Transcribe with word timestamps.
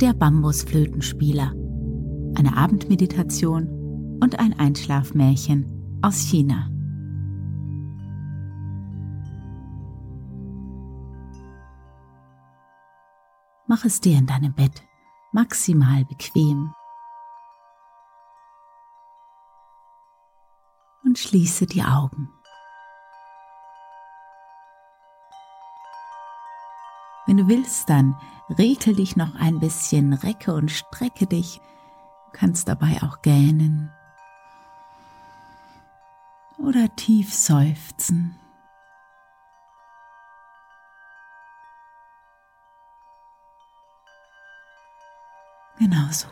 Der 0.00 0.14
Bambusflötenspieler. 0.14 1.52
Eine 2.34 2.56
Abendmeditation 2.56 4.18
und 4.22 4.38
ein 4.38 4.58
Einschlafmärchen 4.58 6.00
aus 6.00 6.20
China. 6.20 6.70
Mach 13.66 13.84
es 13.84 14.00
dir 14.00 14.16
in 14.16 14.26
deinem 14.26 14.54
Bett 14.54 14.82
maximal 15.32 16.06
bequem 16.06 16.72
und 21.04 21.18
schließe 21.18 21.66
die 21.66 21.82
Augen. 21.82 22.30
Wenn 27.30 27.36
du 27.36 27.46
willst, 27.46 27.88
dann 27.88 28.16
regel 28.58 28.96
dich 28.96 29.14
noch 29.14 29.36
ein 29.36 29.60
bisschen, 29.60 30.14
recke 30.14 30.52
und 30.52 30.68
strecke 30.68 31.28
dich. 31.28 31.60
Du 32.24 32.30
kannst 32.32 32.66
dabei 32.66 33.00
auch 33.04 33.22
gähnen 33.22 33.92
oder 36.58 36.92
tief 36.96 37.32
seufzen. 37.32 38.36
Genau 45.78 46.10
so. 46.10 46.26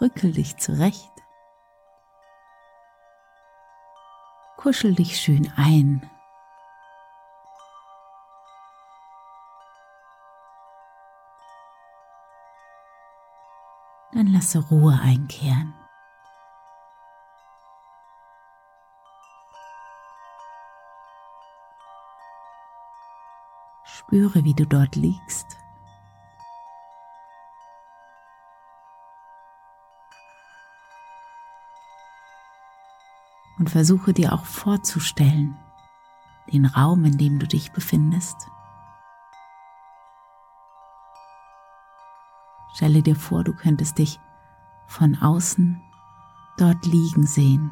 Rückel 0.00 0.32
dich 0.32 0.56
zurecht. 0.56 1.12
Kuschel 4.58 4.96
dich 4.96 5.20
schön 5.20 5.52
ein. 5.54 6.10
Dann 14.12 14.26
lasse 14.26 14.58
Ruhe 14.58 14.98
einkehren. 15.00 15.72
Spüre, 23.84 24.42
wie 24.42 24.54
du 24.54 24.66
dort 24.66 24.96
liegst. 24.96 25.56
Und 33.68 33.72
versuche 33.72 34.14
dir 34.14 34.32
auch 34.32 34.46
vorzustellen, 34.46 35.54
den 36.50 36.64
Raum, 36.64 37.04
in 37.04 37.18
dem 37.18 37.38
du 37.38 37.46
dich 37.46 37.70
befindest. 37.72 38.48
Stelle 42.72 43.02
dir 43.02 43.14
vor, 43.14 43.44
du 43.44 43.52
könntest 43.52 43.98
dich 43.98 44.18
von 44.86 45.16
außen 45.20 45.82
dort 46.56 46.86
liegen 46.86 47.26
sehen. 47.26 47.70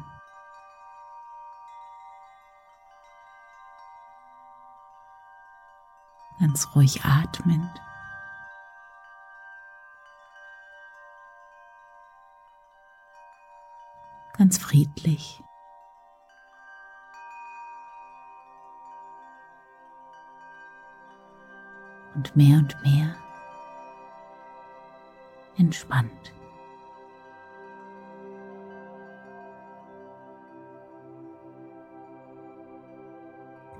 ganz 6.39 6.75
ruhig 6.75 7.03
atmend. 7.03 7.81
Ganz 14.37 14.59
friedlich. 14.59 15.43
Und 22.17 22.35
mehr 22.35 22.57
und 22.57 22.75
mehr 22.83 23.15
entspannt. 25.57 26.33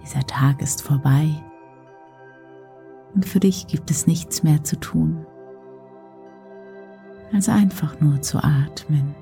Dieser 0.03 0.25
Tag 0.27 0.61
ist 0.61 0.83
vorbei 0.83 1.43
und 3.15 3.25
für 3.25 3.39
dich 3.39 3.67
gibt 3.67 3.89
es 3.91 4.07
nichts 4.07 4.43
mehr 4.43 4.63
zu 4.63 4.79
tun, 4.79 5.25
als 7.33 7.49
einfach 7.49 7.99
nur 7.99 8.21
zu 8.21 8.37
atmen 8.37 9.15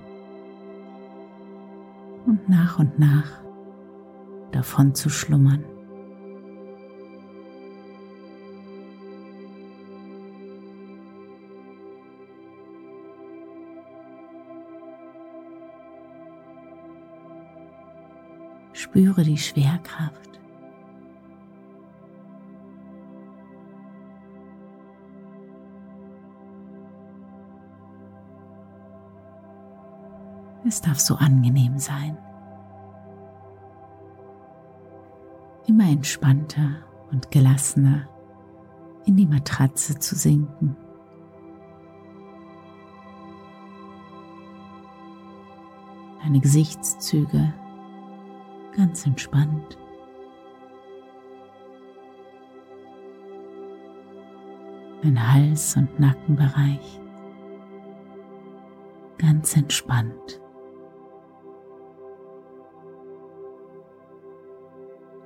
und 2.26 2.50
nach 2.50 2.80
und 2.80 3.00
nach 3.00 3.42
davon 4.52 4.94
zu 4.94 5.10
schlummern. 5.10 5.64
Spüre 18.96 19.24
die 19.24 19.38
Schwerkraft 19.38 20.40
Es 30.66 30.80
darf 30.80 30.98
so 30.98 31.16
angenehm 31.16 31.78
sein. 31.78 32.18
Immer 35.68 35.90
entspannter 35.90 36.78
und 37.12 37.32
gelassener 37.32 38.08
in 39.06 39.18
die 39.18 39.28
Matratze 39.28 40.00
zu 40.00 40.16
sinken. 40.16 40.78
Deine 46.24 46.40
Gesichtszüge 46.40 47.54
ganz 48.76 49.06
entspannt. 49.06 49.78
Dein 55.02 55.34
Hals- 55.34 55.78
und 55.78 56.00
Nackenbereich 56.00 57.00
ganz 59.18 59.56
entspannt. 59.56 60.42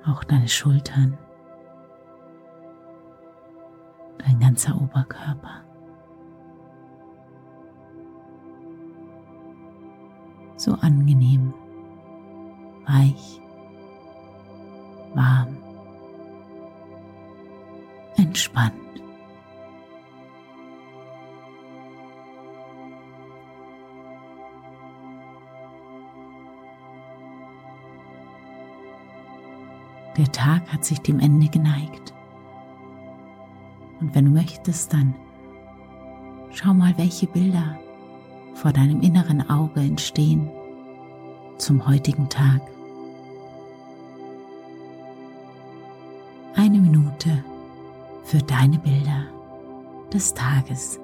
auch 0.06 0.24
deine 0.24 0.48
Schultern, 0.48 1.18
dein 4.18 4.38
ganzer 4.40 4.74
Oberkörper. 4.80 5.64
So 10.56 10.74
angenehm, 10.74 11.54
weich, 12.92 13.40
warm, 15.14 15.56
entspannt. 18.16 18.74
Der 30.16 30.30
Tag 30.32 30.70
hat 30.70 30.84
sich 30.84 31.00
dem 31.00 31.18
Ende 31.18 31.48
geneigt. 31.48 32.12
Und 34.00 34.14
wenn 34.14 34.26
du 34.26 34.30
möchtest, 34.32 34.92
dann 34.92 35.14
schau 36.50 36.74
mal, 36.74 36.92
welche 36.98 37.26
Bilder 37.26 37.78
vor 38.54 38.72
deinem 38.72 39.00
inneren 39.00 39.48
Auge 39.48 39.80
entstehen 39.80 40.50
zum 41.56 41.86
heutigen 41.86 42.28
Tag. 42.28 42.60
Für 48.30 48.38
deine 48.38 48.78
Bilder 48.78 49.26
des 50.12 50.32
Tages. 50.32 51.00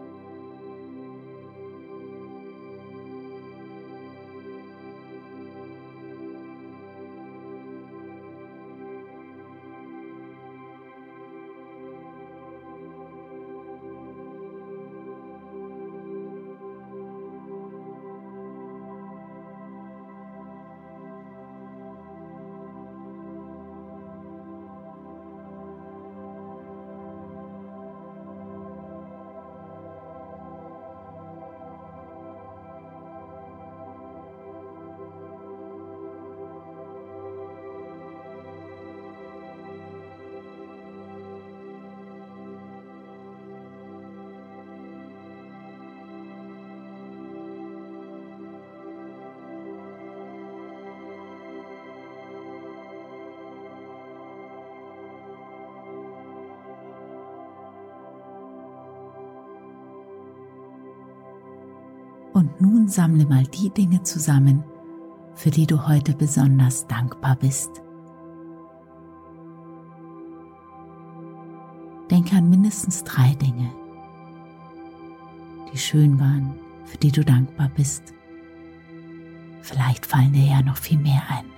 Und 62.36 62.60
nun 62.60 62.86
sammle 62.86 63.24
mal 63.24 63.44
die 63.44 63.70
Dinge 63.70 64.02
zusammen, 64.02 64.62
für 65.34 65.50
die 65.50 65.66
du 65.66 65.88
heute 65.88 66.12
besonders 66.12 66.86
dankbar 66.86 67.34
bist. 67.34 67.70
Denke 72.10 72.36
an 72.36 72.50
mindestens 72.50 73.04
drei 73.04 73.32
Dinge, 73.36 73.72
die 75.72 75.78
schön 75.78 76.20
waren, 76.20 76.54
für 76.84 76.98
die 76.98 77.10
du 77.10 77.24
dankbar 77.24 77.70
bist. 77.74 78.12
Vielleicht 79.62 80.04
fallen 80.04 80.34
dir 80.34 80.44
ja 80.44 80.60
noch 80.60 80.76
viel 80.76 80.98
mehr 80.98 81.22
ein. 81.30 81.55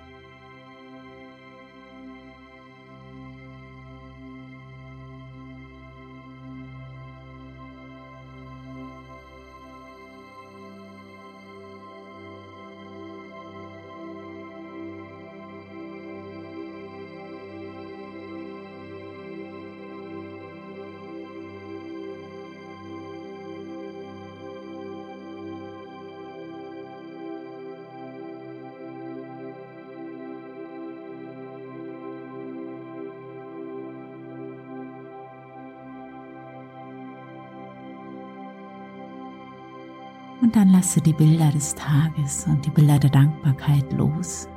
Und 40.49 40.56
dann 40.56 40.71
lasse 40.71 41.03
die 41.03 41.12
Bilder 41.12 41.50
des 41.50 41.75
Tages 41.75 42.47
und 42.47 42.65
die 42.65 42.71
Bilder 42.71 42.99
der 42.99 43.11
Dankbarkeit 43.11 43.93
los. 43.93 44.49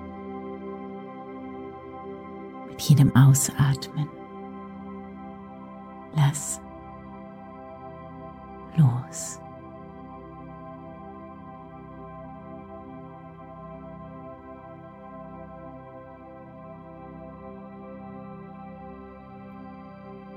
Mit 2.69 2.79
jedem 2.79 3.13
Ausatmen. 3.13 4.07
Lass 6.15 6.61
los. 8.77 9.41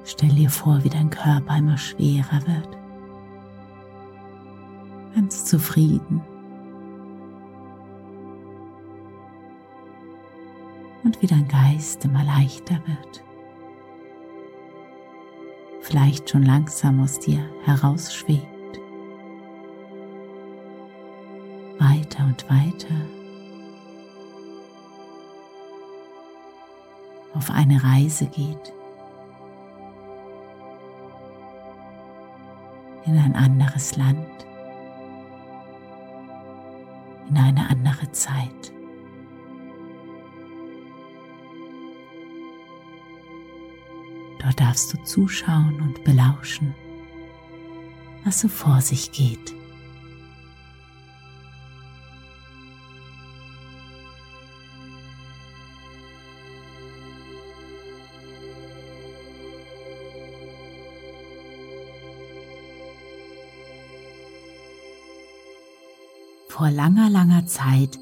Stell 0.02 0.30
dir 0.30 0.50
vor, 0.50 0.82
wie 0.82 0.88
dein 0.88 1.10
Körper 1.10 1.58
immer 1.58 1.78
schwerer 1.78 2.44
wird 2.44 2.83
ganz 5.24 5.46
zufrieden. 5.46 6.20
Und 11.02 11.22
wie 11.22 11.26
dein 11.26 11.48
Geist 11.48 12.04
immer 12.04 12.22
leichter 12.24 12.74
wird. 12.86 13.24
Vielleicht 15.80 16.28
schon 16.28 16.42
langsam 16.42 17.02
aus 17.02 17.18
dir 17.20 17.42
herausschwebt. 17.64 18.44
Weiter 21.78 22.24
und 22.24 22.44
weiter. 22.50 22.94
Auf 27.32 27.50
eine 27.50 27.82
Reise 27.82 28.26
geht. 28.26 28.74
in 33.06 33.18
ein 33.18 33.36
anderes 33.36 33.96
Land. 33.96 34.46
In 37.34 37.40
eine 37.40 37.68
andere 37.68 38.12
Zeit. 38.12 38.72
Dort 44.40 44.60
darfst 44.60 44.92
du 44.92 45.02
zuschauen 45.02 45.80
und 45.80 46.04
belauschen, 46.04 46.74
was 48.24 48.40
so 48.40 48.48
vor 48.48 48.80
sich 48.80 49.10
geht. 49.10 49.52
Vor 66.56 66.70
langer, 66.70 67.10
langer 67.10 67.46
Zeit 67.46 67.98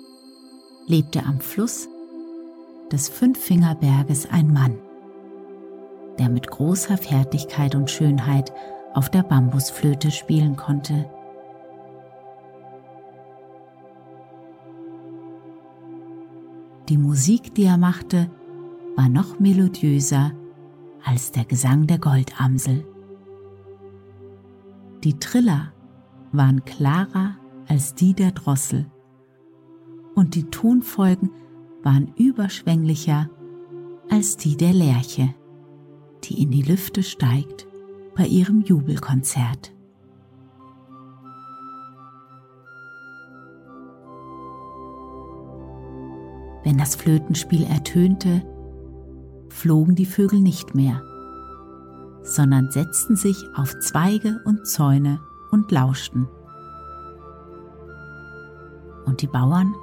lebte 0.86 1.24
am 1.24 1.40
Fluss 1.40 1.88
des 2.90 3.08
Fünffingerberges 3.08 4.30
ein 4.30 4.52
Mann, 4.52 4.76
der 6.18 6.28
mit 6.28 6.48
großer 6.48 6.98
Fertigkeit 6.98 7.74
und 7.74 7.90
Schönheit 7.90 8.52
auf 8.92 9.08
der 9.08 9.22
Bambusflöte 9.22 10.10
spielen 10.10 10.56
konnte. 10.56 11.08
Die 16.90 16.98
Musik, 16.98 17.54
die 17.54 17.64
er 17.64 17.78
machte, 17.78 18.30
war 18.96 19.08
noch 19.08 19.40
melodiöser 19.40 20.32
als 21.02 21.32
der 21.32 21.46
Gesang 21.46 21.86
der 21.86 21.98
Goldamsel. 21.98 22.84
Die 25.04 25.18
Triller 25.18 25.72
waren 26.32 26.62
klarer 26.66 27.36
als 27.68 27.94
die 27.94 28.14
der 28.14 28.32
Drossel, 28.32 28.86
und 30.14 30.34
die 30.34 30.44
Tonfolgen 30.44 31.30
waren 31.82 32.12
überschwänglicher 32.16 33.30
als 34.10 34.36
die 34.36 34.56
der 34.56 34.72
Lerche, 34.72 35.34
die 36.24 36.42
in 36.42 36.50
die 36.50 36.62
Lüfte 36.62 37.02
steigt 37.02 37.66
bei 38.14 38.26
ihrem 38.26 38.60
Jubelkonzert. 38.60 39.72
Wenn 46.64 46.78
das 46.78 46.94
Flötenspiel 46.94 47.64
ertönte, 47.64 48.46
flogen 49.48 49.94
die 49.94 50.06
Vögel 50.06 50.40
nicht 50.40 50.74
mehr, 50.74 51.02
sondern 52.22 52.70
setzten 52.70 53.16
sich 53.16 53.36
auf 53.54 53.78
Zweige 53.80 54.40
und 54.44 54.66
Zäune 54.66 55.20
und 55.50 55.72
lauschten 55.72 56.28
und 59.06 59.22
die 59.22 59.26
Bauern 59.26 59.74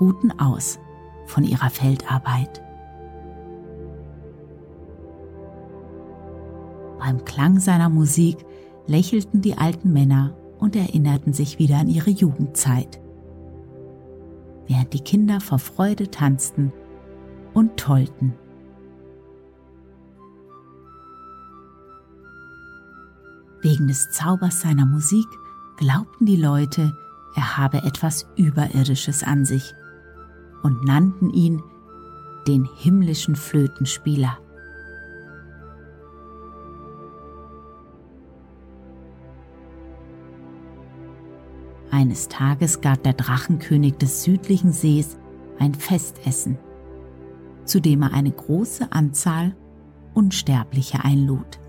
ruhten 0.00 0.38
aus 0.38 0.78
von 1.26 1.44
ihrer 1.44 1.70
Feldarbeit. 1.70 2.62
Beim 6.98 7.24
Klang 7.24 7.58
seiner 7.58 7.88
Musik 7.88 8.44
lächelten 8.86 9.40
die 9.40 9.56
alten 9.56 9.92
Männer 9.92 10.34
und 10.58 10.76
erinnerten 10.76 11.32
sich 11.32 11.58
wieder 11.58 11.78
an 11.78 11.88
ihre 11.88 12.10
Jugendzeit, 12.10 13.00
während 14.66 14.92
die 14.92 15.00
Kinder 15.00 15.40
vor 15.40 15.58
Freude 15.58 16.10
tanzten 16.10 16.72
und 17.54 17.76
tollten. 17.76 18.34
Wegen 23.62 23.88
des 23.88 24.10
Zaubers 24.10 24.60
seiner 24.60 24.86
Musik 24.86 25.26
glaubten 25.76 26.26
die 26.26 26.36
Leute, 26.36 26.92
er 27.34 27.56
habe 27.56 27.78
etwas 27.84 28.26
Überirdisches 28.36 29.22
an 29.22 29.44
sich 29.44 29.74
und 30.62 30.84
nannten 30.84 31.30
ihn 31.30 31.62
den 32.46 32.68
himmlischen 32.76 33.36
Flötenspieler. 33.36 34.38
Eines 41.90 42.28
Tages 42.28 42.80
gab 42.80 43.02
der 43.02 43.12
Drachenkönig 43.12 43.96
des 43.96 44.22
südlichen 44.22 44.72
Sees 44.72 45.18
ein 45.58 45.74
Festessen, 45.74 46.58
zu 47.64 47.80
dem 47.80 48.02
er 48.02 48.14
eine 48.14 48.30
große 48.30 48.90
Anzahl 48.90 49.54
Unsterblicher 50.14 51.04
einlud. 51.04 51.60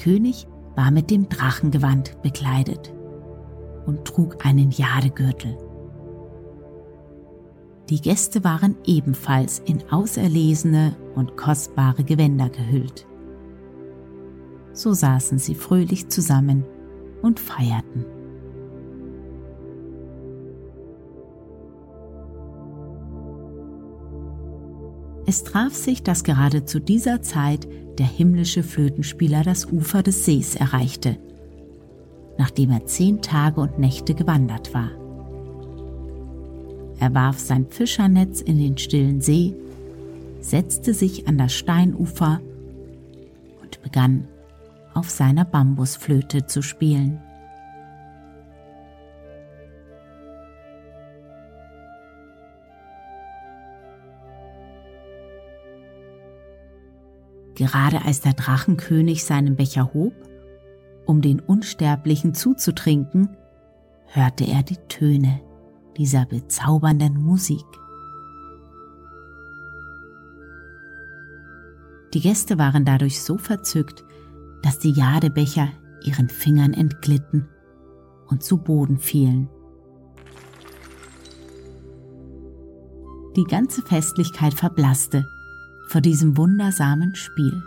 König 0.00 0.46
war 0.76 0.90
mit 0.90 1.10
dem 1.10 1.28
Drachengewand 1.28 2.22
bekleidet 2.22 2.92
und 3.86 4.04
trug 4.06 4.44
einen 4.46 4.70
Jadegürtel. 4.70 5.58
Die 7.90 8.00
Gäste 8.00 8.44
waren 8.44 8.76
ebenfalls 8.86 9.58
in 9.58 9.82
auserlesene 9.90 10.96
und 11.16 11.36
kostbare 11.36 12.04
Gewänder 12.04 12.48
gehüllt. 12.48 13.06
So 14.72 14.92
saßen 14.92 15.38
sie 15.38 15.54
fröhlich 15.54 16.08
zusammen 16.08 16.64
und 17.20 17.40
feierten. 17.40 18.06
Es 25.30 25.44
traf 25.44 25.72
sich, 25.76 26.02
dass 26.02 26.24
gerade 26.24 26.64
zu 26.64 26.80
dieser 26.80 27.22
Zeit 27.22 27.68
der 27.98 28.06
himmlische 28.06 28.64
Flötenspieler 28.64 29.44
das 29.44 29.64
Ufer 29.64 30.02
des 30.02 30.24
Sees 30.24 30.56
erreichte, 30.56 31.18
nachdem 32.36 32.72
er 32.72 32.86
zehn 32.86 33.22
Tage 33.22 33.60
und 33.60 33.78
Nächte 33.78 34.14
gewandert 34.14 34.74
war. 34.74 34.90
Er 36.98 37.14
warf 37.14 37.38
sein 37.38 37.68
Fischernetz 37.70 38.40
in 38.40 38.58
den 38.58 38.76
stillen 38.76 39.20
See, 39.20 39.54
setzte 40.40 40.94
sich 40.94 41.28
an 41.28 41.38
das 41.38 41.54
Steinufer 41.54 42.40
und 43.62 43.80
begann 43.84 44.26
auf 44.94 45.10
seiner 45.10 45.44
Bambusflöte 45.44 46.46
zu 46.46 46.60
spielen. 46.60 47.20
Gerade 57.60 58.06
als 58.06 58.22
der 58.22 58.32
Drachenkönig 58.32 59.22
seinen 59.22 59.54
Becher 59.54 59.92
hob, 59.92 60.14
um 61.04 61.20
den 61.20 61.40
Unsterblichen 61.40 62.32
zuzutrinken, 62.32 63.36
hörte 64.06 64.44
er 64.44 64.62
die 64.62 64.78
Töne 64.88 65.42
dieser 65.98 66.24
bezaubernden 66.24 67.22
Musik. 67.22 67.66
Die 72.14 72.20
Gäste 72.20 72.56
waren 72.56 72.86
dadurch 72.86 73.20
so 73.20 73.36
verzückt, 73.36 74.04
dass 74.62 74.78
die 74.78 74.92
Jadebecher 74.92 75.68
ihren 76.02 76.30
Fingern 76.30 76.72
entglitten 76.72 77.46
und 78.28 78.42
zu 78.42 78.56
Boden 78.56 78.96
fielen. 78.96 79.50
Die 83.36 83.44
ganze 83.44 83.82
Festlichkeit 83.82 84.54
verblasste 84.54 85.26
vor 85.90 86.00
diesem 86.00 86.36
wundersamen 86.36 87.16
Spiel. 87.16 87.64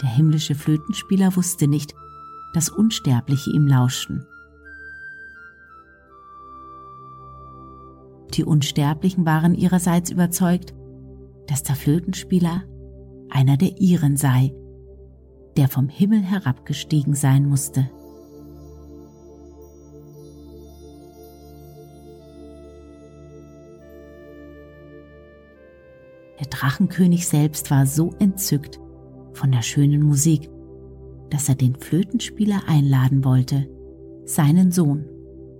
Der 0.00 0.08
himmlische 0.08 0.54
Flötenspieler 0.54 1.34
wusste 1.34 1.66
nicht, 1.66 1.92
dass 2.54 2.68
Unsterbliche 2.68 3.50
ihm 3.50 3.66
lauschten. 3.66 4.24
Die 8.34 8.44
Unsterblichen 8.44 9.26
waren 9.26 9.56
ihrerseits 9.56 10.12
überzeugt, 10.12 10.72
dass 11.48 11.64
der 11.64 11.74
Flötenspieler 11.74 12.62
einer 13.28 13.56
der 13.56 13.80
ihren 13.80 14.16
sei, 14.16 14.54
der 15.56 15.68
vom 15.68 15.88
Himmel 15.88 16.20
herabgestiegen 16.20 17.14
sein 17.14 17.48
musste. 17.48 17.90
Drachenkönig 26.60 27.26
selbst 27.26 27.70
war 27.70 27.86
so 27.86 28.12
entzückt 28.18 28.78
von 29.32 29.50
der 29.50 29.62
schönen 29.62 30.02
Musik, 30.02 30.50
dass 31.30 31.48
er 31.48 31.54
den 31.54 31.74
Flötenspieler 31.74 32.64
einladen 32.66 33.24
wollte, 33.24 33.66
seinen 34.26 34.70
Sohn 34.70 35.06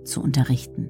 zu 0.03 0.21
unterrichten. 0.21 0.89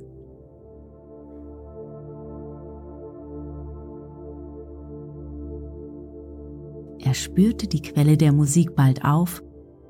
Er 6.99 7.13
spürte 7.13 7.67
die 7.67 7.81
Quelle 7.81 8.17
der 8.17 8.33
Musik 8.33 8.75
bald 8.75 9.05
auf 9.05 9.41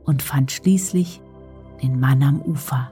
und 0.04 0.22
fand 0.22 0.52
schließlich 0.52 1.20
den 1.82 2.00
Mann 2.00 2.22
am 2.22 2.44
Ufer. 2.44 2.92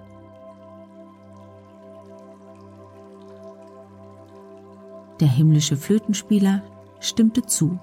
Der 5.19 5.27
himmlische 5.27 5.77
Flötenspieler 5.77 6.63
stimmte 6.99 7.45
zu, 7.45 7.79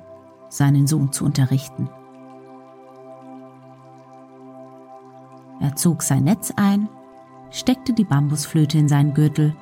seinen 0.49 0.87
Sohn 0.87 1.13
zu 1.13 1.25
unterrichten. 1.25 1.89
Er 5.61 5.75
zog 5.75 6.03
sein 6.03 6.25
Netz 6.25 6.53
ein, 6.57 6.89
steckte 7.51 7.93
die 7.93 8.05
Bambusflöte 8.05 8.79
in 8.79 8.89
seinen 8.89 9.15
Gürtel 9.15 9.55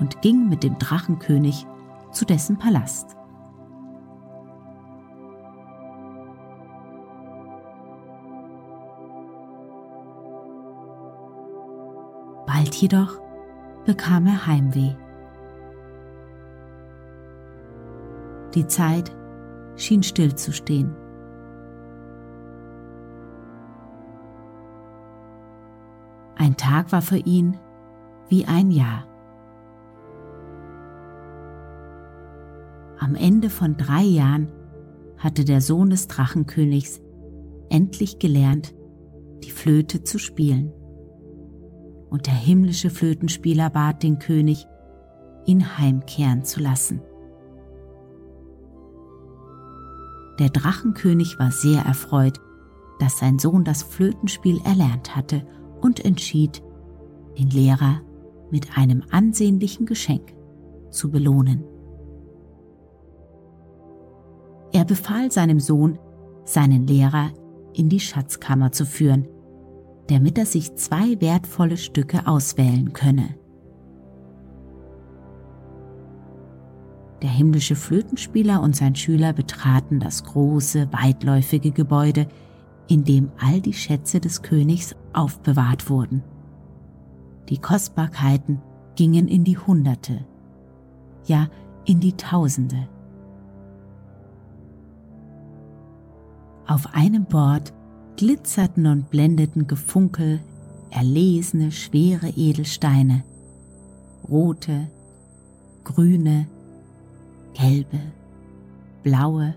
und 0.00 0.20
ging 0.22 0.48
mit 0.48 0.62
dem 0.62 0.78
Drachenkönig 0.78 1.66
zu 2.10 2.24
dessen 2.24 2.58
Palast. 2.58 3.16
Bald 12.46 12.74
jedoch 12.74 13.20
bekam 13.84 14.26
er 14.26 14.46
Heimweh. 14.46 14.94
Die 18.54 18.66
Zeit 18.66 19.10
schien 19.76 20.02
stillzustehen. 20.02 20.94
Ein 26.36 26.56
Tag 26.56 26.92
war 26.92 27.02
für 27.02 27.18
ihn 27.18 27.58
wie 28.28 28.44
ein 28.44 28.70
Jahr. 28.70 29.06
Am 32.98 33.14
Ende 33.14 33.50
von 33.50 33.76
drei 33.76 34.02
Jahren 34.02 34.52
hatte 35.18 35.44
der 35.44 35.60
Sohn 35.60 35.90
des 35.90 36.06
Drachenkönigs 36.06 37.00
endlich 37.70 38.18
gelernt, 38.18 38.74
die 39.42 39.50
Flöte 39.50 40.04
zu 40.04 40.18
spielen 40.18 40.72
und 42.08 42.26
der 42.26 42.34
himmlische 42.34 42.90
Flötenspieler 42.90 43.70
bat 43.70 44.02
den 44.02 44.20
König, 44.20 44.66
ihn 45.46 45.78
heimkehren 45.78 46.44
zu 46.44 46.60
lassen. 46.60 47.00
Der 50.38 50.50
Drachenkönig 50.50 51.38
war 51.38 51.50
sehr 51.50 51.82
erfreut, 51.82 52.40
dass 52.98 53.18
sein 53.18 53.38
Sohn 53.38 53.64
das 53.64 53.82
Flötenspiel 53.82 54.60
erlernt 54.64 55.14
hatte 55.14 55.46
und 55.80 56.04
entschied, 56.04 56.62
den 57.38 57.50
Lehrer 57.50 58.00
mit 58.50 58.76
einem 58.76 59.02
ansehnlichen 59.10 59.86
Geschenk 59.86 60.34
zu 60.90 61.10
belohnen. 61.10 61.64
Er 64.72 64.84
befahl 64.84 65.30
seinem 65.30 65.60
Sohn, 65.60 65.98
seinen 66.44 66.86
Lehrer 66.86 67.30
in 67.74 67.88
die 67.88 68.00
Schatzkammer 68.00 68.72
zu 68.72 68.86
führen, 68.86 69.28
damit 70.08 70.38
er 70.38 70.46
sich 70.46 70.74
zwei 70.74 71.20
wertvolle 71.20 71.76
Stücke 71.76 72.26
auswählen 72.26 72.92
könne. 72.92 73.36
Der 77.24 77.32
himmlische 77.32 77.74
Flötenspieler 77.74 78.60
und 78.60 78.76
sein 78.76 78.94
Schüler 78.94 79.32
betraten 79.32 79.98
das 79.98 80.24
große, 80.24 80.92
weitläufige 80.92 81.70
Gebäude, 81.70 82.28
in 82.86 83.02
dem 83.04 83.32
all 83.40 83.62
die 83.62 83.72
Schätze 83.72 84.20
des 84.20 84.42
Königs 84.42 84.94
aufbewahrt 85.14 85.88
wurden. 85.88 86.22
Die 87.48 87.56
Kostbarkeiten 87.56 88.60
gingen 88.94 89.26
in 89.26 89.42
die 89.42 89.56
Hunderte, 89.56 90.26
ja 91.24 91.48
in 91.86 91.98
die 91.98 92.12
Tausende. 92.12 92.88
Auf 96.66 96.94
einem 96.94 97.24
Bord 97.24 97.72
glitzerten 98.16 98.86
und 98.86 99.08
blendeten 99.08 99.66
Gefunkel 99.66 100.40
erlesene, 100.90 101.72
schwere 101.72 102.28
Edelsteine, 102.28 103.24
rote, 104.28 104.90
grüne, 105.84 106.48
gelbe, 107.54 108.00
blaue 109.02 109.54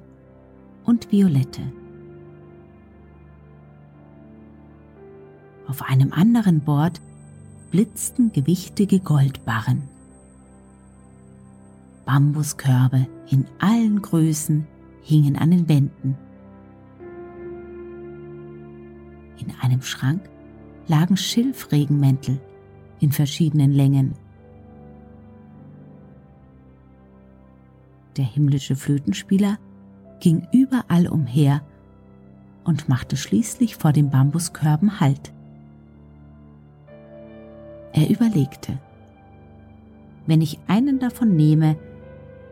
und 0.86 1.12
violette. 1.12 1.62
Auf 5.68 5.82
einem 5.82 6.14
anderen 6.14 6.62
Bord 6.62 7.02
blitzten 7.72 8.32
gewichtige 8.32 9.00
Goldbarren. 9.00 9.84
Bambuskörbe 12.06 13.06
in 13.30 13.46
allen 13.60 14.02
Größen 14.02 14.66
hingen 15.02 15.36
an 15.36 15.52
den 15.52 15.68
Wänden. 15.68 16.18
In 19.40 19.54
einem 19.62 19.82
Schrank 19.82 20.30
lagen 20.88 21.18
Schilfregenmäntel 21.18 22.40
in 23.00 23.12
verschiedenen 23.12 23.74
Längen. 23.74 24.16
Der 28.18 28.26
himmlische 28.26 28.76
Flötenspieler 28.76 29.60
ging 30.20 30.48
überall 30.52 31.08
umher 31.08 31.62
und 32.64 32.90
machte 32.90 33.16
schließlich 33.16 33.76
vor 33.76 33.94
den 33.94 34.10
Bambuskörben 34.10 35.00
Halt. 35.00 35.32
Er 37.94 38.10
überlegte, 38.10 38.80
wenn 40.26 40.42
ich 40.42 40.60
einen 40.68 41.00
davon 41.00 41.36
nehme, 41.36 41.78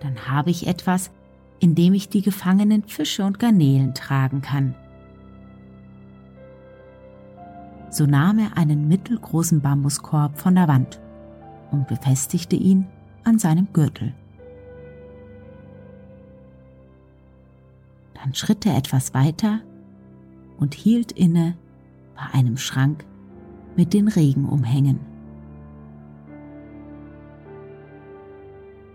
dann 0.01 0.29
habe 0.29 0.51
ich 0.51 0.67
etwas, 0.67 1.12
in 1.60 1.74
dem 1.74 1.93
ich 1.93 2.10
die 2.10 2.22
gefangenen 2.22 2.84
Fische 2.84 3.25
und 3.25 3.39
Garnelen 3.39 3.93
tragen 3.95 4.41
kann. 4.41 4.75
So 7.89 8.05
nahm 8.05 8.39
er 8.39 8.57
einen 8.57 8.88
mittelgroßen 8.88 9.62
Bambuskorb 9.62 10.38
von 10.38 10.55
der 10.55 10.67
Wand 10.67 11.00
und 11.72 11.88
befestigte 11.88 12.55
ihn 12.55 12.86
an 13.24 13.39
seinem 13.39 13.67
Gürtel. 13.74 14.13
Dann 18.25 18.34
schritt 18.34 18.65
er 18.65 18.75
etwas 18.75 19.13
weiter 19.13 19.62
und 20.58 20.74
hielt 20.74 21.12
inne 21.12 21.55
bei 22.15 22.24
einem 22.34 22.58
Schrank 22.58 23.05
mit 23.77 23.94
den 23.94 24.08
Regenumhängen. 24.08 25.00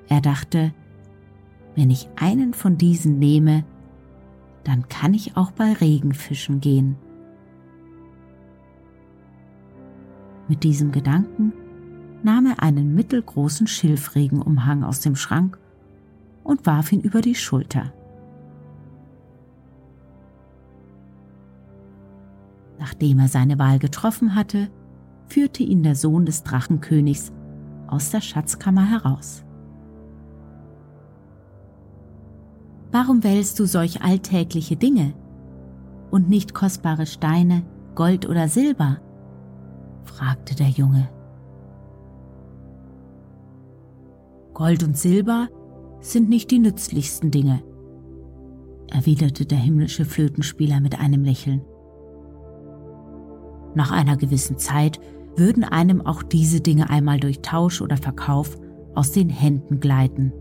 Er 0.09 0.21
dachte, 0.21 0.75
wenn 1.77 1.91
ich 1.91 2.09
einen 2.17 2.55
von 2.55 2.77
diesen 2.77 3.21
nehme, 3.21 3.65
dann 4.65 4.89
kann 4.89 5.15
ich 5.15 5.37
auch 5.37 5.53
bei 5.53 5.75
Regenfischen 5.75 6.61
gehen. 6.61 6.97
Mit 10.49 10.65
diesem 10.65 10.91
Gedanken 10.91 11.53
nahm 12.25 12.47
er 12.47 12.65
einen 12.65 12.97
mittelgroßen 12.97 13.69
Schilfregenumhang 13.69 14.83
aus 14.83 14.99
dem 14.99 15.15
Schrank 15.15 15.57
und 16.43 16.67
warf 16.67 16.91
ihn 16.91 17.01
über 17.01 17.21
die 17.21 17.37
Schulter. 17.37 17.93
Nachdem 23.01 23.19
er 23.19 23.29
seine 23.29 23.59
Wahl 23.59 23.79
getroffen 23.79 24.35
hatte, 24.35 24.69
führte 25.27 25.63
ihn 25.63 25.83
der 25.83 25.95
Sohn 25.95 26.27
des 26.27 26.43
Drachenkönigs 26.43 27.33
aus 27.87 28.11
der 28.11 28.21
Schatzkammer 28.21 28.85
heraus. 28.85 29.43
Warum 32.93 33.25
wählst 33.25 33.59
du 33.59 33.65
solch 33.65 34.03
alltägliche 34.03 34.77
Dinge 34.77 35.15
und 36.11 36.29
nicht 36.29 36.53
kostbare 36.53 37.07
Steine, 37.07 37.63
Gold 37.95 38.29
oder 38.29 38.49
Silber? 38.49 38.99
fragte 40.05 40.55
der 40.55 40.69
Junge. 40.69 41.09
Gold 44.53 44.83
und 44.83 44.99
Silber 44.99 45.49
sind 46.01 46.29
nicht 46.29 46.51
die 46.51 46.59
nützlichsten 46.59 47.31
Dinge, 47.31 47.63
erwiderte 48.89 49.47
der 49.47 49.59
himmlische 49.59 50.05
Flötenspieler 50.05 50.81
mit 50.81 51.01
einem 51.01 51.25
Lächeln. 51.25 51.63
Nach 53.75 53.91
einer 53.93 54.17
gewissen 54.17 54.59
Zeit 54.59 55.01
würden 55.37 55.65
einem 55.65 56.05
auch 56.05 56.23
diese 56.23 56.61
Dinge 56.61 56.91
einmal 56.91 57.21
durch 57.21 57.41
Tausch 57.41 57.81
oder 57.81 57.97
Verkauf 57.97 58.59
aus 58.95 59.13
den 59.13 59.29
Händen 59.29 59.81
gleiten 59.81 60.33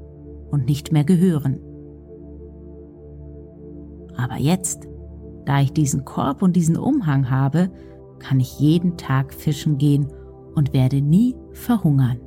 und 0.49 0.65
nicht 0.65 0.91
mehr 0.91 1.03
gehören. 1.03 1.59
Aber 4.17 4.37
jetzt, 4.37 4.87
da 5.45 5.61
ich 5.61 5.71
diesen 5.71 6.03
Korb 6.05 6.41
und 6.41 6.55
diesen 6.55 6.75
Umhang 6.75 7.29
habe, 7.29 7.69
kann 8.19 8.39
ich 8.39 8.59
jeden 8.59 8.97
Tag 8.97 9.33
fischen 9.33 9.77
gehen 9.77 10.11
und 10.55 10.73
werde 10.73 11.01
nie 11.01 11.35
verhungern. 11.53 12.19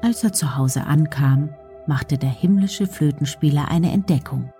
Als 0.00 0.22
er 0.22 0.32
zu 0.32 0.56
Hause 0.56 0.86
ankam, 0.86 1.50
machte 1.86 2.18
der 2.18 2.30
himmlische 2.30 2.86
Flötenspieler 2.86 3.68
eine 3.68 3.92
Entdeckung. 3.92 4.52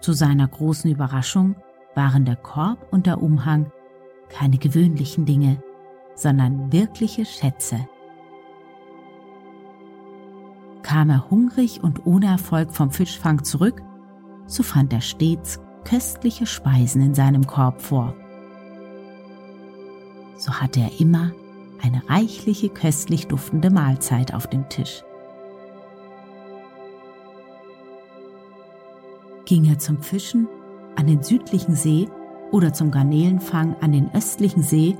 Zu 0.00 0.12
seiner 0.12 0.46
großen 0.46 0.90
Überraschung 0.90 1.56
waren 1.94 2.24
der 2.24 2.36
Korb 2.36 2.92
und 2.92 3.06
der 3.06 3.22
Umhang 3.22 3.72
keine 4.28 4.58
gewöhnlichen 4.58 5.24
Dinge, 5.24 5.62
sondern 6.14 6.72
wirkliche 6.72 7.24
Schätze 7.24 7.88
kam 10.86 11.10
er 11.10 11.28
hungrig 11.30 11.82
und 11.82 12.06
ohne 12.06 12.26
Erfolg 12.26 12.72
vom 12.72 12.92
Fischfang 12.92 13.42
zurück, 13.42 13.82
so 14.46 14.62
fand 14.62 14.92
er 14.92 15.00
stets 15.00 15.58
köstliche 15.84 16.46
Speisen 16.46 17.02
in 17.02 17.12
seinem 17.12 17.44
Korb 17.46 17.82
vor. 17.82 18.14
So 20.36 20.52
hatte 20.52 20.80
er 20.80 21.00
immer 21.00 21.32
eine 21.82 22.08
reichliche, 22.08 22.68
köstlich 22.68 23.26
duftende 23.26 23.70
Mahlzeit 23.70 24.32
auf 24.32 24.46
dem 24.46 24.68
Tisch. 24.68 25.02
Ging 29.46 29.64
er 29.64 29.78
zum 29.78 30.02
Fischen 30.02 30.48
an 30.96 31.06
den 31.06 31.22
südlichen 31.22 31.76
See 31.76 32.08
oder 32.50 32.72
zum 32.72 32.90
Garnelenfang 32.90 33.76
an 33.80 33.92
den 33.92 34.12
östlichen 34.12 34.62
See, 34.62 34.96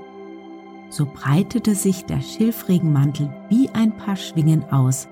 so 0.88 1.04
breitete 1.04 1.74
sich 1.74 2.04
der 2.04 2.20
Schilfregenmantel 2.20 3.28
wie 3.48 3.68
ein 3.70 3.96
paar 3.96 4.14
Schwingen 4.14 4.64
aus 4.70 5.08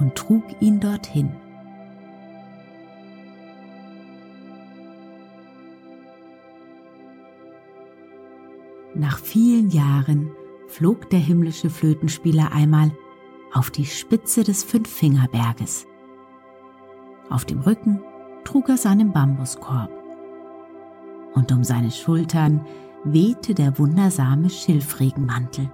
und 0.00 0.16
trug 0.16 0.42
ihn 0.60 0.80
dorthin. 0.80 1.30
Nach 8.96 9.18
vielen 9.18 9.70
Jahren 9.70 10.30
flog 10.66 11.10
der 11.10 11.20
himmlische 11.20 11.70
Flötenspieler 11.70 12.52
einmal 12.52 12.90
auf 13.52 13.70
die 13.70 13.86
Spitze 13.86 14.42
des 14.42 14.64
Fünffingerberges. 14.64 15.86
Auf 17.30 17.44
dem 17.44 17.60
Rücken 17.60 18.00
trug 18.44 18.68
er 18.68 18.76
seinen 18.76 19.12
Bambuskorb 19.12 19.90
und 21.34 21.50
um 21.52 21.64
seine 21.64 21.90
Schultern 21.90 22.64
wehte 23.04 23.54
der 23.54 23.78
wundersame 23.78 24.48
Schilfregenmantel. 24.48 25.70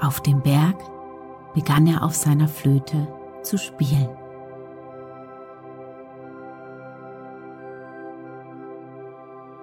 Auf 0.00 0.20
dem 0.20 0.42
Berg 0.42 0.76
begann 1.54 1.86
er 1.86 2.02
auf 2.02 2.14
seiner 2.14 2.48
Flöte 2.48 3.08
zu 3.42 3.56
spielen. 3.56 4.10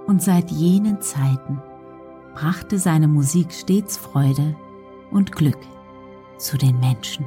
Und 0.08 0.22
seit 0.22 0.50
jenen 0.52 1.00
Zeiten 1.00 1.62
brachte 2.34 2.80
seine 2.80 3.08
Musik 3.08 3.54
stets 3.54 3.98
Freude 3.98 4.56
und 5.12 5.32
Glück 5.32 5.60
zu 6.42 6.58
den 6.58 6.80
Menschen. 6.80 7.26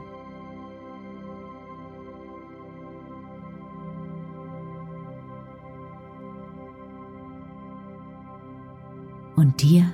Und 9.37 9.63
dir 9.63 9.85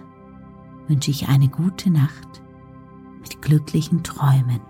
wünsche 0.89 1.11
ich 1.11 1.29
eine 1.29 1.49
gute 1.49 1.91
Nacht 1.91 2.43
mit 3.21 3.41
glücklichen 3.43 4.03
Träumen. 4.03 4.61